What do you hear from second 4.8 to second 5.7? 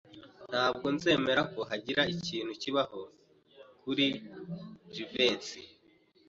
Jivency.